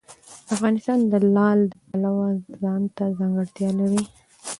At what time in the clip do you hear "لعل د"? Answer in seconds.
1.35-1.73